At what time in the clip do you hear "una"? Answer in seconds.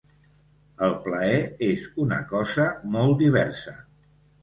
2.07-2.19